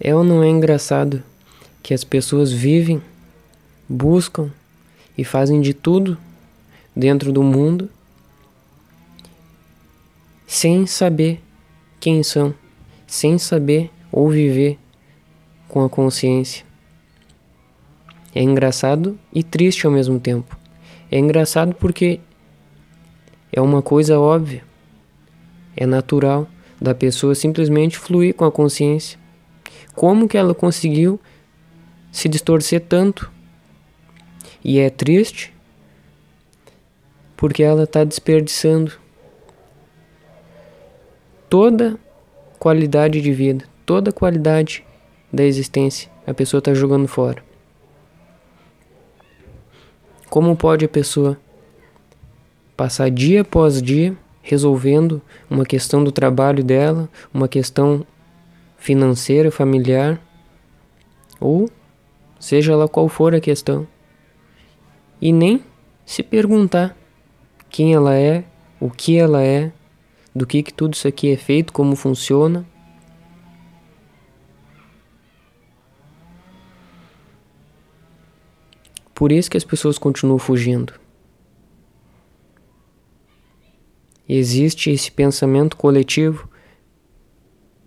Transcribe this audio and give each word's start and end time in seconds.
É 0.00 0.14
ou 0.14 0.24
não 0.24 0.42
é 0.42 0.48
engraçado 0.48 1.22
que 1.82 1.94
as 1.94 2.04
pessoas 2.04 2.52
vivem, 2.52 3.00
buscam 3.88 4.50
e 5.16 5.24
fazem 5.24 5.60
de 5.60 5.72
tudo 5.72 6.18
dentro 6.94 7.32
do 7.32 7.42
mundo 7.42 7.88
sem 10.46 10.86
saber 10.86 11.40
quem 11.98 12.22
são, 12.22 12.54
sem 13.06 13.38
saber 13.38 13.90
ou 14.10 14.28
viver 14.30 14.78
com 15.68 15.84
a 15.84 15.88
consciência. 15.88 16.64
É 18.34 18.42
engraçado 18.42 19.18
e 19.32 19.42
triste 19.42 19.86
ao 19.86 19.92
mesmo 19.92 20.18
tempo. 20.18 20.58
É 21.10 21.18
engraçado 21.18 21.74
porque 21.74 22.20
é 23.52 23.60
uma 23.60 23.80
coisa 23.80 24.18
óbvia, 24.18 24.64
é 25.76 25.86
natural 25.86 26.48
da 26.80 26.94
pessoa 26.94 27.34
simplesmente 27.34 27.98
fluir 27.98 28.34
com 28.34 28.44
a 28.44 28.50
consciência. 28.50 29.18
Como 29.94 30.28
que 30.28 30.36
ela 30.36 30.54
conseguiu 30.54 31.20
se 32.10 32.28
distorcer 32.28 32.80
tanto? 32.80 33.30
E 34.62 34.78
é 34.78 34.90
triste 34.90 35.52
porque 37.36 37.62
ela 37.62 37.84
está 37.84 38.04
desperdiçando 38.04 38.92
toda 41.48 41.98
qualidade 42.58 43.20
de 43.20 43.32
vida, 43.32 43.64
toda 43.84 44.10
qualidade 44.10 44.84
da 45.32 45.44
existência, 45.44 46.10
a 46.26 46.32
pessoa 46.32 46.58
está 46.58 46.72
jogando 46.72 47.06
fora. 47.06 47.44
Como 50.30 50.56
pode 50.56 50.84
a 50.84 50.88
pessoa 50.88 51.38
passar 52.76 53.10
dia 53.10 53.42
após 53.42 53.82
dia 53.82 54.16
resolvendo 54.42 55.22
uma 55.48 55.64
questão 55.64 56.02
do 56.02 56.12
trabalho 56.12 56.62
dela, 56.62 57.08
uma 57.32 57.48
questão 57.48 58.06
financeira, 58.84 59.50
familiar, 59.50 60.20
ou 61.40 61.70
seja 62.38 62.76
lá 62.76 62.86
qual 62.86 63.08
for 63.08 63.34
a 63.34 63.40
questão, 63.40 63.88
e 65.18 65.32
nem 65.32 65.64
se 66.04 66.22
perguntar 66.22 66.94
quem 67.70 67.94
ela 67.94 68.14
é, 68.14 68.44
o 68.78 68.90
que 68.90 69.16
ela 69.16 69.42
é, 69.42 69.72
do 70.34 70.46
que, 70.46 70.62
que 70.62 70.70
tudo 70.70 70.92
isso 70.92 71.08
aqui 71.08 71.32
é 71.32 71.36
feito, 71.38 71.72
como 71.72 71.96
funciona. 71.96 72.66
Por 79.14 79.32
isso 79.32 79.50
que 79.50 79.56
as 79.56 79.64
pessoas 79.64 79.96
continuam 79.96 80.38
fugindo. 80.38 80.92
Existe 84.28 84.90
esse 84.90 85.10
pensamento 85.10 85.74
coletivo 85.74 86.50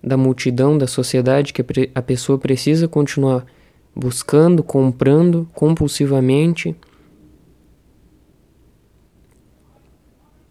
da 0.08 0.18
multidão, 0.18 0.78
da 0.78 0.88
sociedade, 0.88 1.54
que 1.54 1.64
a 1.94 2.02
pessoa 2.02 2.38
precisa 2.38 2.88
continuar 2.88 3.46
buscando, 3.94 4.64
comprando 4.64 5.50
compulsivamente, 5.54 6.76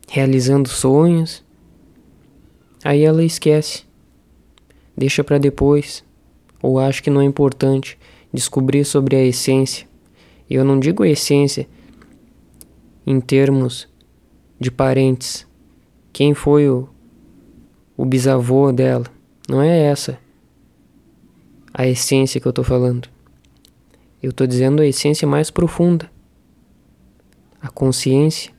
realizando 0.09 0.69
sonhos. 0.69 1.45
Aí 2.85 3.03
ela 3.03 3.25
esquece, 3.25 3.85
deixa 4.97 5.25
para 5.25 5.39
depois, 5.39 6.05
ou 6.63 6.79
acha 6.79 7.03
que 7.03 7.11
não 7.11 7.20
é 7.20 7.25
importante 7.25 7.98
descobrir 8.33 8.85
sobre 8.85 9.17
a 9.17 9.25
essência. 9.25 9.89
E 10.48 10.55
eu 10.55 10.65
não 10.65 10.79
digo 10.79 11.03
a 11.03 11.09
essência 11.09 11.69
em 13.07 13.20
termos 13.20 13.89
de 14.61 14.70
parentes. 14.70 15.47
Quem 16.13 16.35
foi 16.35 16.69
o, 16.69 16.89
o 17.97 18.05
bisavô 18.05 18.70
dela? 18.73 19.16
Não 19.48 19.62
é 19.62 19.78
essa 19.78 20.19
a 21.72 21.86
essência 21.86 22.41
que 22.41 22.47
eu 22.47 22.50
estou 22.50 22.64
falando. 22.64 23.08
Eu 24.22 24.30
estou 24.30 24.47
dizendo 24.47 24.80
a 24.83 24.86
essência 24.86 25.28
mais 25.28 25.51
profunda, 25.51 26.11
a 27.61 27.68
consciência 27.68 28.56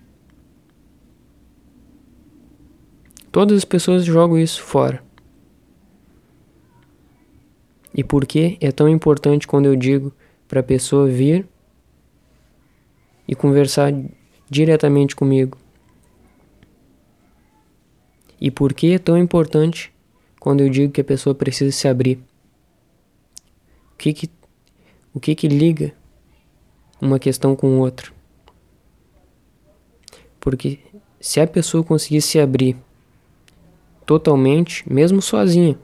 Todas 3.37 3.57
as 3.57 3.65
pessoas 3.65 4.03
jogam 4.03 4.39
isso 4.39 4.63
fora. 4.63 5.03
E 7.93 8.03
por 8.03 8.25
que 8.25 8.57
é 8.59 8.71
tão 8.71 8.89
importante 8.89 9.45
quando 9.47 9.67
eu 9.67 9.75
digo 9.75 10.11
para 10.47 10.61
a 10.61 10.63
pessoa 10.63 11.07
vir 11.07 11.47
e 13.27 13.35
conversar 13.35 13.93
diretamente 14.49 15.15
comigo? 15.15 15.55
E 18.41 18.49
por 18.49 18.73
que 18.73 18.93
é 18.93 18.97
tão 18.97 19.15
importante 19.15 19.93
quando 20.47 20.61
eu 20.61 20.69
digo 20.69 20.93
que 20.93 21.01
a 21.01 21.03
pessoa 21.03 21.35
precisa 21.35 21.73
se 21.73 21.89
abrir? 21.89 22.19
O 23.91 23.97
que 23.97 24.13
que, 24.13 24.29
o 25.13 25.19
que, 25.19 25.35
que 25.35 25.45
liga 25.45 25.93
uma 27.01 27.19
questão 27.19 27.53
com 27.53 27.81
outra? 27.81 28.13
Porque 30.39 30.79
se 31.19 31.41
a 31.41 31.47
pessoa 31.47 31.83
conseguir 31.83 32.21
se 32.21 32.39
abrir 32.39 32.77
totalmente, 34.05 34.89
mesmo 34.89 35.21
sozinha, 35.21 35.77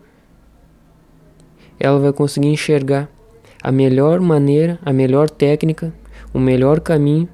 ela 1.78 2.00
vai 2.00 2.14
conseguir 2.14 2.48
enxergar 2.48 3.12
a 3.62 3.70
melhor 3.70 4.22
maneira, 4.22 4.80
a 4.82 4.94
melhor 4.94 5.30
técnica, 5.30 5.94
o 6.34 6.40
melhor 6.40 6.80
caminho 6.80 7.28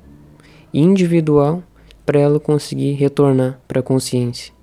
individual 0.73 1.61
para 2.07 2.19
ela 2.19 2.39
conseguir 2.39 2.93
retornar 2.93 3.61
para 3.67 3.81
a 3.81 3.83
consciência. 3.83 4.58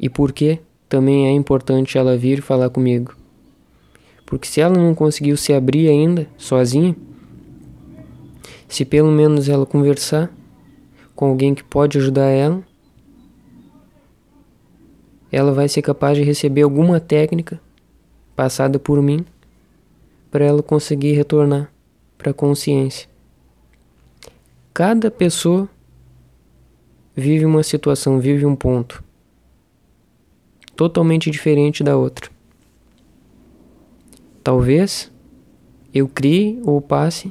E 0.00 0.08
por 0.08 0.32
que 0.32 0.58
também 0.88 1.26
é 1.26 1.30
importante 1.30 1.98
ela 1.98 2.16
vir 2.16 2.40
falar 2.40 2.70
comigo? 2.70 3.14
Porque 4.24 4.48
se 4.48 4.58
ela 4.58 4.74
não 4.74 4.94
conseguiu 4.94 5.36
se 5.36 5.52
abrir 5.52 5.90
ainda 5.90 6.26
sozinha, 6.38 6.96
se 8.66 8.86
pelo 8.86 9.12
menos 9.12 9.46
ela 9.46 9.66
conversar, 9.66 10.32
com 11.14 11.26
alguém 11.26 11.54
que 11.54 11.62
pode 11.62 11.98
ajudar 11.98 12.28
ela, 12.30 12.64
ela 15.30 15.52
vai 15.52 15.68
ser 15.68 15.82
capaz 15.82 16.16
de 16.16 16.24
receber 16.24 16.62
alguma 16.62 16.98
técnica 16.98 17.60
passada 18.34 18.78
por 18.78 19.02
mim 19.02 19.26
para 20.30 20.46
ela 20.46 20.62
conseguir 20.62 21.12
retornar 21.12 21.70
para 22.16 22.30
a 22.30 22.34
consciência. 22.34 23.06
Cada 24.72 25.10
pessoa 25.10 25.68
vive 27.14 27.44
uma 27.44 27.62
situação, 27.62 28.18
vive 28.18 28.46
um 28.46 28.56
ponto 28.56 29.09
totalmente 30.80 31.30
diferente 31.30 31.84
da 31.84 31.94
outra. 31.94 32.30
Talvez 34.42 35.12
eu 35.92 36.08
crie 36.08 36.58
ou 36.64 36.80
passe 36.80 37.30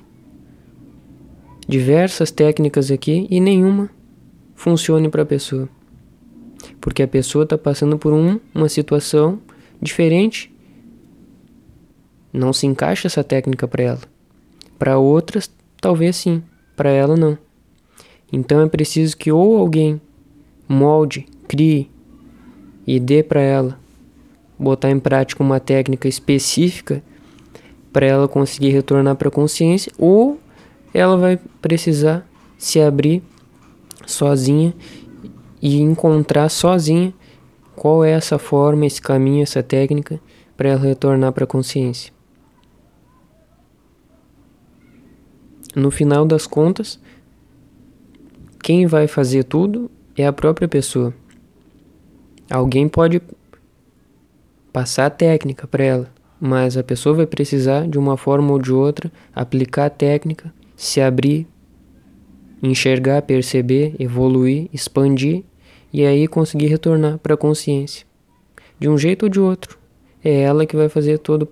diversas 1.67 2.29
técnicas 2.29 2.91
aqui 2.91 3.25
e 3.27 3.39
nenhuma 3.39 3.89
funcione 4.53 5.09
para 5.09 5.23
a 5.23 5.25
pessoa. 5.25 5.67
Porque 6.79 7.01
a 7.01 7.07
pessoa 7.07 7.43
está 7.43 7.57
passando 7.57 7.97
por 7.97 8.13
um, 8.13 8.39
uma 8.53 8.69
situação 8.69 9.41
diferente. 9.81 10.55
Não 12.31 12.53
se 12.53 12.67
encaixa 12.67 13.07
essa 13.07 13.23
técnica 13.23 13.67
para 13.67 13.83
ela. 13.83 14.01
Para 14.77 14.99
outras, 14.99 15.49
talvez 15.81 16.17
sim, 16.17 16.43
para 16.75 16.91
ela 16.91 17.17
não. 17.17 17.35
Então 18.31 18.61
é 18.61 18.69
preciso 18.69 19.17
que 19.17 19.31
ou 19.31 19.57
alguém 19.57 19.99
molde, 20.67 21.25
crie 21.47 21.89
e 22.89 22.99
dê 22.99 23.21
para 23.21 23.39
ela 23.39 23.79
botar 24.57 24.89
em 24.89 24.99
prática 24.99 25.43
uma 25.43 25.59
técnica 25.59 26.07
específica 26.07 27.03
para 27.93 28.07
ela 28.07 28.27
conseguir 28.27 28.71
retornar 28.71 29.15
para 29.15 29.27
a 29.27 29.31
consciência, 29.31 29.91
ou 29.95 30.39
ela 30.91 31.15
vai 31.15 31.39
precisar 31.61 32.27
se 32.57 32.81
abrir 32.81 33.21
sozinha 34.07 34.73
e 35.61 35.79
encontrar 35.79 36.49
sozinha 36.49 37.13
qual 37.75 38.03
é 38.03 38.09
essa 38.09 38.39
forma, 38.39 38.87
esse 38.87 38.99
caminho, 38.99 39.43
essa 39.43 39.61
técnica 39.61 40.19
para 40.57 40.69
ela 40.69 40.81
retornar 40.81 41.31
para 41.31 41.43
a 41.43 41.47
consciência. 41.47 42.11
No 45.75 45.91
final 45.91 46.25
das 46.25 46.47
contas, 46.47 46.99
quem 48.63 48.87
vai 48.87 49.07
fazer 49.07 49.43
tudo 49.43 49.91
é 50.17 50.25
a 50.25 50.33
própria 50.33 50.67
pessoa. 50.67 51.13
Alguém 52.49 52.87
pode 52.87 53.21
passar 54.73 55.05
a 55.05 55.09
técnica 55.09 55.67
para 55.67 55.83
ela, 55.83 56.13
mas 56.39 56.77
a 56.77 56.83
pessoa 56.83 57.15
vai 57.15 57.25
precisar, 57.25 57.87
de 57.87 57.97
uma 57.97 58.17
forma 58.17 58.51
ou 58.51 58.59
de 58.59 58.71
outra, 58.71 59.11
aplicar 59.35 59.85
a 59.85 59.89
técnica 59.89 60.53
se 60.79 61.01
abrir, 61.01 61.45
enxergar, 62.63 63.21
perceber, 63.23 63.97
evoluir, 63.99 64.69
expandir 64.71 65.43
e 65.91 66.05
aí 66.05 66.25
conseguir 66.25 66.67
retornar 66.67 67.17
para 67.17 67.33
a 67.33 67.37
consciência. 67.37 68.05
De 68.79 68.87
um 68.87 68.97
jeito 68.97 69.23
ou 69.23 69.29
de 69.29 69.41
outro. 69.41 69.77
É 70.23 70.39
ela 70.39 70.65
que 70.65 70.77
vai 70.77 70.87
fazer 70.87 71.17
todo, 71.17 71.49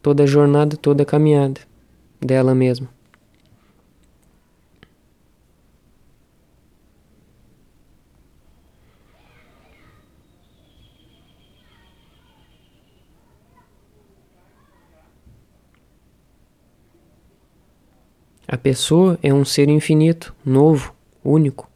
toda 0.00 0.22
a 0.22 0.26
jornada, 0.26 0.78
toda 0.78 1.02
a 1.02 1.06
caminhada 1.06 1.60
dela 2.18 2.54
mesma. 2.54 2.88
A 18.48 18.56
pessoa 18.56 19.18
é 19.22 19.34
um 19.34 19.44
ser 19.44 19.68
infinito, 19.68 20.34
novo, 20.44 20.94
único. 21.24 21.68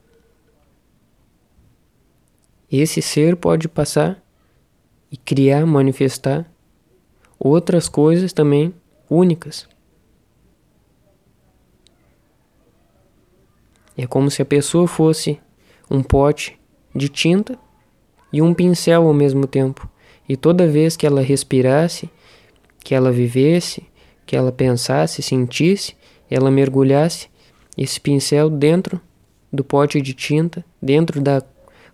Esse 2.71 3.03
ser 3.03 3.35
pode 3.35 3.69
passar 3.69 4.23
e 5.11 5.17
criar, 5.17 5.67
manifestar 5.67 6.49
outras 7.37 7.89
coisas 7.89 8.33
também 8.33 8.73
únicas. 9.09 9.69
É 13.99 14.07
como 14.07 14.31
se 14.31 14.41
a 14.41 14.47
pessoa 14.47 14.87
fosse 14.87 15.41
um 15.91 16.03
pote 16.05 16.57
de 16.95 17.09
tinta 17.09 17.59
e 18.33 18.41
um 18.41 18.55
pincel 18.55 19.09
ao 19.09 19.13
mesmo 19.13 19.47
tempo. 19.47 19.89
E 20.29 20.37
toda 20.37 20.69
vez 20.69 20.97
que 20.97 21.05
ela 21.05 21.21
respirasse, 21.21 22.09
que 22.79 22.95
ela 22.95 23.11
vivesse, 23.11 23.83
que 24.25 24.37
ela 24.37 24.53
pensasse, 24.53 25.21
sentisse, 25.21 25.97
ela 26.31 26.51
mergulhasse 26.51 27.29
esse 27.77 28.01
pincel 28.01 28.49
dentro 28.49 29.01
do 29.53 29.65
pote 29.65 30.01
de 30.01 30.15
tinta, 30.15 30.65
dentro 30.81 31.21
da 31.21 31.43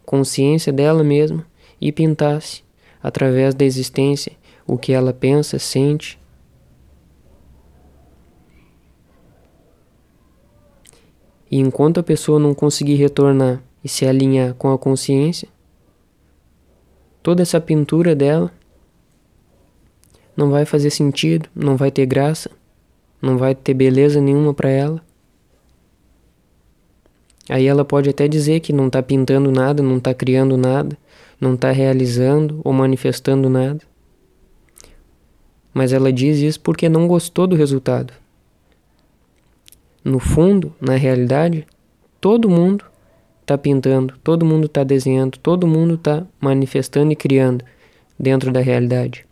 consciência 0.05 0.73
dela 0.73 1.03
mesma 1.03 1.47
e 1.81 1.91
pintasse 1.91 2.62
através 3.03 3.55
da 3.55 3.65
existência 3.65 4.33
o 4.67 4.77
que 4.77 4.93
ela 4.93 5.12
pensa, 5.12 5.59
sente. 5.59 6.19
E 11.50 11.59
enquanto 11.59 12.00
a 12.00 12.03
pessoa 12.03 12.38
não 12.38 12.53
conseguir 12.53 12.97
retornar 12.97 13.62
e 13.83 13.88
se 13.88 14.05
alinhar 14.05 14.55
com 14.55 14.73
a 14.73 14.79
consciência, 14.79 15.49
toda 17.23 17.43
essa 17.43 17.61
pintura 17.61 18.15
dela 18.15 18.53
não 20.37 20.50
vai 20.50 20.65
fazer 20.65 20.91
sentido, 20.91 21.49
não 21.55 21.77
vai 21.77 21.91
ter 21.91 22.05
graça, 22.05 22.50
não 23.20 23.36
vai 23.38 23.54
ter 23.54 23.74
beleza 23.74 24.20
nenhuma 24.20 24.52
para 24.52 24.70
ela. 24.70 25.02
Aí 27.48 27.66
ela 27.66 27.84
pode 27.84 28.10
até 28.10 28.26
dizer 28.26 28.60
que 28.60 28.72
não 28.72 28.88
está 28.88 29.02
pintando 29.02 29.50
nada, 29.52 29.82
não 29.82 29.98
está 29.98 30.12
criando 30.12 30.56
nada, 30.56 30.98
não 31.40 31.54
está 31.54 31.70
realizando 31.70 32.60
ou 32.64 32.72
manifestando 32.72 33.48
nada. 33.48 33.80
Mas 35.72 35.92
ela 35.92 36.12
diz 36.12 36.38
isso 36.38 36.60
porque 36.60 36.88
não 36.88 37.06
gostou 37.06 37.46
do 37.46 37.54
resultado. 37.54 38.12
No 40.02 40.18
fundo, 40.18 40.74
na 40.80 40.96
realidade, 40.96 41.66
todo 42.20 42.48
mundo 42.48 42.84
está 43.42 43.56
pintando, 43.56 44.14
todo 44.24 44.44
mundo 44.44 44.66
está 44.66 44.82
desenhando, 44.82 45.38
todo 45.38 45.66
mundo 45.66 45.94
está 45.94 46.26
manifestando 46.40 47.12
e 47.12 47.16
criando 47.16 47.64
dentro 48.18 48.50
da 48.50 48.60
realidade. 48.60 49.26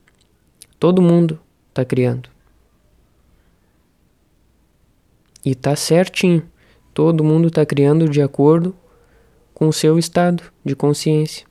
Todo 0.78 1.02
mundo 1.02 1.40
está 1.70 1.84
criando. 1.84 2.33
E 5.44 5.50
está 5.50 5.76
certinho. 5.76 6.48
Todo 6.92 7.24
mundo 7.24 7.48
está 7.48 7.66
criando 7.66 8.08
de 8.08 8.22
acordo 8.22 8.74
com 9.52 9.68
o 9.68 9.72
seu 9.72 9.98
estado 9.98 10.42
de 10.64 10.74
consciência. 10.74 11.46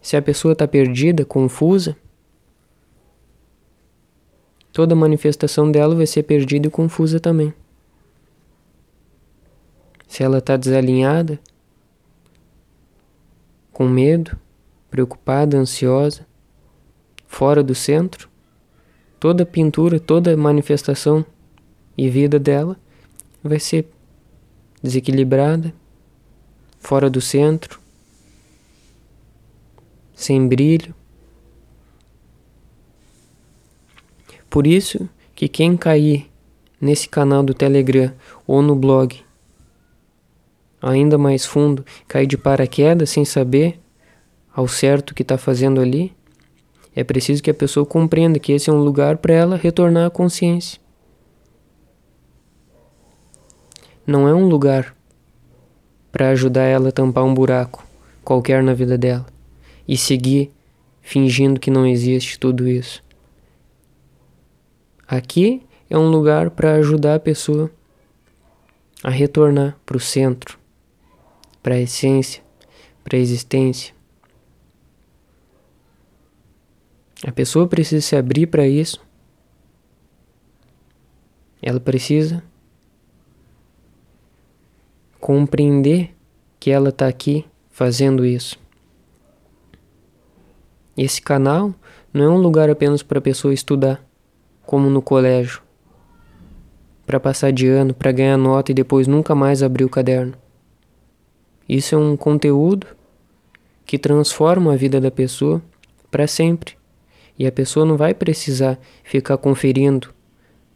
Se 0.00 0.16
a 0.16 0.22
pessoa 0.22 0.52
está 0.52 0.66
perdida, 0.66 1.24
confusa, 1.24 1.96
toda 4.72 4.96
manifestação 4.96 5.70
dela 5.70 5.94
vai 5.94 6.06
ser 6.06 6.24
perdida 6.24 6.66
e 6.66 6.70
confusa 6.70 7.20
também. 7.20 7.54
Se 10.08 10.22
ela 10.22 10.38
está 10.38 10.56
desalinhada, 10.56 11.38
com 13.72 13.88
medo, 13.88 14.38
preocupada, 14.90 15.56
ansiosa, 15.56 16.26
fora 17.26 17.62
do 17.62 17.74
centro, 17.74 18.28
toda 19.18 19.46
pintura, 19.46 19.98
toda 19.98 20.36
manifestação 20.36 21.24
e 21.96 22.08
vida 22.08 22.38
dela 22.38 22.76
vai 23.42 23.58
ser 23.58 23.86
desequilibrada, 24.82 25.72
fora 26.78 27.08
do 27.08 27.20
centro, 27.20 27.80
sem 30.14 30.46
brilho. 30.46 30.94
Por 34.48 34.66
isso 34.66 35.08
que 35.34 35.48
quem 35.48 35.76
cair 35.76 36.30
nesse 36.80 37.08
canal 37.08 37.42
do 37.42 37.54
Telegram 37.54 38.12
ou 38.46 38.60
no 38.60 38.74
blog 38.74 39.22
ainda 40.82 41.16
mais 41.16 41.46
fundo, 41.46 41.84
cair 42.08 42.26
de 42.26 42.36
paraquedas 42.36 43.10
sem 43.10 43.24
saber 43.24 43.78
ao 44.54 44.66
certo 44.66 45.10
o 45.10 45.14
que 45.14 45.22
está 45.22 45.38
fazendo 45.38 45.80
ali, 45.80 46.12
é 46.94 47.04
preciso 47.04 47.42
que 47.42 47.50
a 47.50 47.54
pessoa 47.54 47.86
compreenda 47.86 48.38
que 48.38 48.52
esse 48.52 48.68
é 48.68 48.72
um 48.72 48.82
lugar 48.82 49.16
para 49.18 49.32
ela 49.32 49.56
retornar 49.56 50.06
à 50.06 50.10
consciência. 50.10 50.78
Não 54.06 54.26
é 54.26 54.34
um 54.34 54.46
lugar 54.46 54.96
para 56.10 56.30
ajudar 56.30 56.64
ela 56.64 56.88
a 56.88 56.92
tampar 56.92 57.24
um 57.24 57.32
buraco 57.32 57.86
qualquer 58.24 58.62
na 58.62 58.74
vida 58.74 58.98
dela 58.98 59.26
e 59.86 59.96
seguir 59.96 60.52
fingindo 61.00 61.60
que 61.60 61.70
não 61.70 61.86
existe 61.86 62.38
tudo 62.38 62.68
isso. 62.68 63.02
Aqui 65.06 65.62
é 65.88 65.96
um 65.96 66.08
lugar 66.08 66.50
para 66.50 66.74
ajudar 66.74 67.14
a 67.16 67.20
pessoa 67.20 67.70
a 69.02 69.10
retornar 69.10 69.76
para 69.84 69.96
o 69.96 70.00
centro, 70.00 70.58
para 71.62 71.74
a 71.74 71.80
essência, 71.80 72.42
para 73.04 73.16
a 73.16 73.20
existência. 73.20 73.94
A 77.24 77.30
pessoa 77.30 77.68
precisa 77.68 78.00
se 78.00 78.16
abrir 78.16 78.46
para 78.46 78.66
isso. 78.66 79.00
Ela 81.60 81.78
precisa 81.78 82.42
compreender 85.22 86.12
que 86.58 86.68
ela 86.68 86.88
está 86.88 87.06
aqui 87.06 87.46
fazendo 87.70 88.26
isso. 88.26 88.58
Esse 90.98 91.22
canal 91.22 91.72
não 92.12 92.24
é 92.24 92.28
um 92.28 92.38
lugar 92.38 92.68
apenas 92.68 93.04
para 93.04 93.20
a 93.20 93.22
pessoa 93.22 93.54
estudar, 93.54 94.04
como 94.66 94.90
no 94.90 95.00
colégio, 95.00 95.62
para 97.06 97.20
passar 97.20 97.52
de 97.52 97.68
ano, 97.68 97.94
para 97.94 98.10
ganhar 98.10 98.36
nota 98.36 98.72
e 98.72 98.74
depois 98.74 99.06
nunca 99.06 99.32
mais 99.32 99.62
abrir 99.62 99.84
o 99.84 99.88
caderno. 99.88 100.34
Isso 101.68 101.94
é 101.94 101.98
um 101.98 102.16
conteúdo 102.16 102.88
que 103.86 104.00
transforma 104.00 104.72
a 104.72 104.76
vida 104.76 105.00
da 105.00 105.10
pessoa 105.12 105.62
para 106.10 106.26
sempre. 106.26 106.74
E 107.38 107.46
a 107.46 107.52
pessoa 107.52 107.86
não 107.86 107.96
vai 107.96 108.12
precisar 108.12 108.76
ficar 109.04 109.36
conferindo 109.36 110.12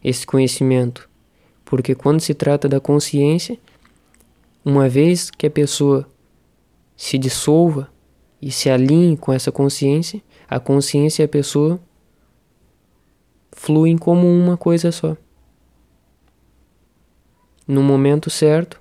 esse 0.04 0.24
conhecimento, 0.24 1.10
porque 1.64 1.96
quando 1.96 2.20
se 2.20 2.32
trata 2.32 2.68
da 2.68 2.78
consciência, 2.78 3.58
uma 4.66 4.88
vez 4.88 5.30
que 5.30 5.46
a 5.46 5.50
pessoa 5.50 6.10
se 6.96 7.16
dissolva 7.16 7.90
e 8.42 8.50
se 8.50 8.68
alinhe 8.68 9.16
com 9.16 9.32
essa 9.32 9.52
consciência, 9.52 10.20
a 10.48 10.58
consciência 10.58 11.22
e 11.22 11.24
a 11.26 11.28
pessoa 11.28 11.80
fluem 13.52 13.96
como 13.96 14.26
uma 14.26 14.56
coisa 14.56 14.90
só. 14.90 15.16
No 17.66 17.82
momento 17.82 18.28
certo, 18.28 18.80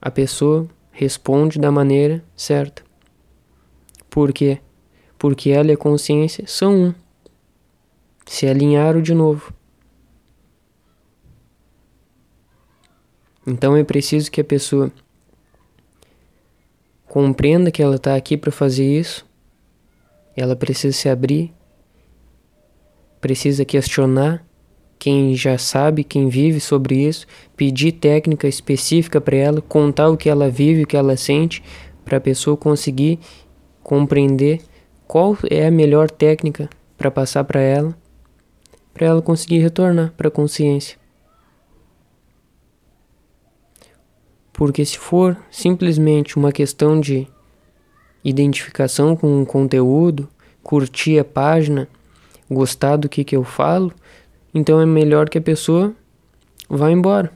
a 0.00 0.10
pessoa 0.10 0.68
responde 0.92 1.58
da 1.58 1.72
maneira 1.72 2.22
certa. 2.36 2.84
Por 4.10 4.32
quê? 4.32 4.60
porque 5.18 5.50
ela 5.50 5.70
e 5.70 5.74
a 5.74 5.76
consciência 5.76 6.44
são 6.46 6.74
um. 6.74 6.94
Se 8.26 8.46
alinharam 8.46 9.00
de 9.00 9.14
novo. 9.14 9.52
Então 13.46 13.76
é 13.76 13.84
preciso 13.84 14.30
que 14.30 14.40
a 14.40 14.44
pessoa 14.44 14.90
compreenda 17.06 17.70
que 17.70 17.82
ela 17.82 17.96
está 17.96 18.16
aqui 18.16 18.36
para 18.36 18.50
fazer 18.50 18.84
isso, 18.84 19.24
ela 20.36 20.56
precisa 20.56 20.96
se 20.96 21.08
abrir, 21.08 21.52
precisa 23.20 23.64
questionar 23.64 24.44
quem 24.98 25.34
já 25.34 25.56
sabe, 25.56 26.02
quem 26.02 26.28
vive 26.28 26.58
sobre 26.58 27.06
isso, 27.06 27.26
pedir 27.56 27.92
técnica 27.92 28.48
específica 28.48 29.20
para 29.20 29.36
ela, 29.36 29.60
contar 29.60 30.08
o 30.08 30.16
que 30.16 30.28
ela 30.28 30.50
vive, 30.50 30.82
o 30.82 30.86
que 30.86 30.96
ela 30.96 31.16
sente, 31.16 31.62
para 32.04 32.18
a 32.18 32.20
pessoa 32.20 32.56
conseguir 32.56 33.18
compreender 33.82 34.60
qual 35.06 35.36
é 35.48 35.66
a 35.66 35.70
melhor 35.70 36.10
técnica 36.10 36.68
para 36.98 37.10
passar 37.10 37.44
para 37.44 37.60
ela, 37.60 37.96
para 38.92 39.06
ela 39.06 39.22
conseguir 39.22 39.58
retornar 39.58 40.12
para 40.16 40.28
a 40.28 40.30
consciência. 40.30 40.98
Porque 44.56 44.86
se 44.86 44.98
for 44.98 45.36
simplesmente 45.50 46.38
uma 46.38 46.50
questão 46.50 46.98
de 46.98 47.28
identificação 48.24 49.14
com 49.14 49.42
o 49.42 49.44
conteúdo, 49.44 50.26
curtir 50.62 51.18
a 51.18 51.24
página, 51.24 51.86
gostar 52.50 52.96
do 52.96 53.06
que, 53.06 53.22
que 53.22 53.36
eu 53.36 53.44
falo, 53.44 53.92
então 54.54 54.80
é 54.80 54.86
melhor 54.86 55.28
que 55.28 55.36
a 55.36 55.42
pessoa 55.42 55.94
vá 56.70 56.90
embora. 56.90 57.30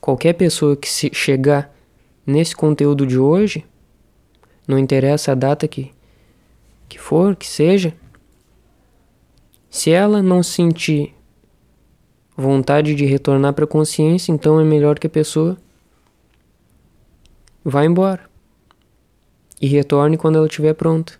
Qualquer 0.00 0.32
pessoa 0.32 0.74
que 0.74 0.88
se 0.88 1.10
chegar 1.12 1.70
nesse 2.26 2.56
conteúdo 2.56 3.06
de 3.06 3.18
hoje 3.18 3.66
não 4.66 4.78
interessa 4.78 5.32
a 5.32 5.34
data 5.34 5.68
que, 5.68 5.92
que 6.88 6.98
for, 6.98 7.36
que 7.36 7.46
seja. 7.46 7.94
Se 9.68 9.90
ela 9.90 10.22
não 10.22 10.42
sentir 10.42 11.13
vontade 12.36 12.94
de 12.94 13.04
retornar 13.04 13.52
para 13.52 13.64
a 13.64 13.68
consciência, 13.68 14.32
então 14.32 14.60
é 14.60 14.64
melhor 14.64 14.98
que 14.98 15.06
a 15.06 15.10
pessoa 15.10 15.56
vá 17.64 17.84
embora 17.84 18.28
e 19.60 19.66
retorne 19.66 20.16
quando 20.16 20.36
ela 20.36 20.46
estiver 20.46 20.74
pronta. 20.74 21.18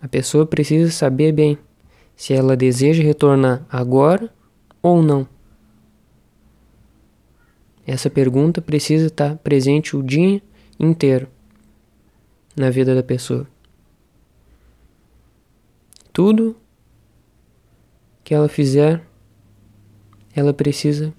A 0.00 0.08
pessoa 0.08 0.44
precisa 0.44 0.90
saber 0.90 1.32
bem 1.32 1.56
se 2.16 2.32
ela 2.32 2.56
deseja 2.56 3.02
retornar 3.02 3.64
agora 3.70 4.32
ou 4.82 5.00
não. 5.00 5.28
Essa 7.86 8.10
pergunta 8.10 8.60
precisa 8.60 9.06
estar 9.06 9.36
presente 9.36 9.96
o 9.96 10.02
dia 10.02 10.42
inteiro 10.78 11.28
na 12.56 12.70
vida 12.70 12.94
da 12.94 13.02
pessoa. 13.02 13.46
Tudo 16.12 16.56
que 18.32 18.34
ela 18.34 18.48
fizer, 18.48 19.06
ela 20.34 20.54
precisa 20.54 21.12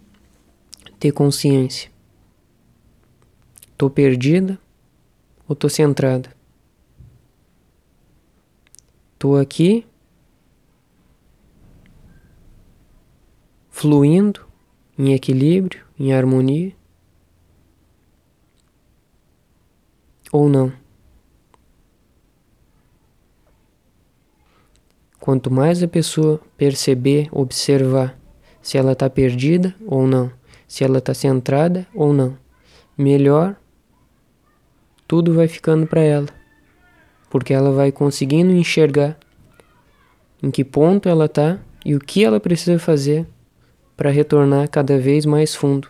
ter 0.99 1.11
consciência. 1.11 1.91
Tô 3.77 3.87
perdida 3.87 4.59
ou 5.47 5.55
tô 5.55 5.69
centrada? 5.69 6.35
Tô 9.19 9.35
aqui 9.35 9.85
fluindo 13.69 14.43
em 14.97 15.13
equilíbrio, 15.13 15.85
em 15.99 16.11
harmonia 16.13 16.75
ou 20.31 20.49
não? 20.49 20.82
Quanto 25.23 25.49
mais 25.49 25.81
a 25.81 25.87
pessoa 25.87 26.37
perceber, 26.57 27.29
observar 27.31 28.19
se 28.61 28.77
ela 28.77 28.91
está 28.91 29.09
perdida 29.09 29.73
ou 29.87 30.05
não, 30.05 30.29
se 30.67 30.83
ela 30.83 30.97
está 30.97 31.13
centrada 31.13 31.87
ou 31.95 32.11
não, 32.11 32.37
melhor 32.97 33.55
tudo 35.07 35.33
vai 35.33 35.47
ficando 35.47 35.87
para 35.87 36.01
ela, 36.01 36.27
porque 37.29 37.53
ela 37.53 37.71
vai 37.71 37.89
conseguindo 37.89 38.51
enxergar 38.51 39.17
em 40.41 40.51
que 40.51 40.65
ponto 40.65 41.07
ela 41.07 41.27
está 41.27 41.57
e 41.85 41.95
o 41.95 42.01
que 42.01 42.25
ela 42.25 42.37
precisa 42.37 42.77
fazer 42.77 43.25
para 43.95 44.09
retornar 44.09 44.69
cada 44.69 44.97
vez 44.97 45.25
mais 45.25 45.55
fundo. 45.55 45.87